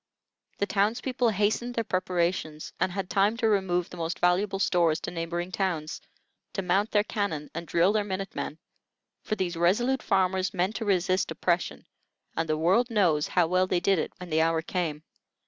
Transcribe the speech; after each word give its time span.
The 0.57 0.65
town's 0.65 0.99
people 0.99 1.29
hastened 1.29 1.75
their 1.75 1.83
preparations, 1.83 2.73
and 2.79 2.91
had 2.91 3.07
time 3.07 3.37
to 3.37 3.47
remove 3.47 3.87
the 3.91 3.97
most 3.97 4.17
valuable 4.17 4.57
stores 4.57 4.99
to 5.01 5.11
neighboring 5.11 5.51
towns; 5.51 6.01
to 6.53 6.63
mount 6.63 6.89
their 6.89 7.03
cannon 7.03 7.51
and 7.53 7.67
drill 7.67 7.93
their 7.93 8.03
minute 8.03 8.33
men; 8.33 8.57
for 9.21 9.35
these 9.35 9.55
resolute 9.55 10.01
farmers 10.01 10.55
meant 10.55 10.75
to 10.77 10.85
resist 10.85 11.29
oppression, 11.29 11.85
and 12.35 12.49
the 12.49 12.57
world 12.57 12.89
knows 12.89 13.27
how 13.27 13.45
well 13.45 13.67
they 13.67 13.79
did 13.79 13.99
it 13.99 14.11
when 14.17 14.31
the 14.31 14.41
hour 14.41 14.63
came. 14.63 15.03